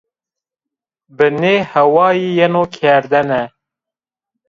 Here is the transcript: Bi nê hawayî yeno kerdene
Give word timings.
Bi 1.15 1.27
nê 1.41 1.55
hawayî 1.71 2.29
yeno 2.39 2.63
kerdene 2.77 3.43